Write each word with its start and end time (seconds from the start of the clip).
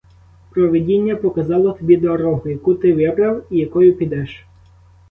Провидіння 0.49 1.15
показало 1.15 1.73
тобі 1.73 1.97
дорогу, 1.97 2.49
яку 2.49 2.73
ти 2.73 2.93
вибрав, 2.93 3.43
і 3.53 3.57
якою 3.57 3.97
підеш. 3.97 4.45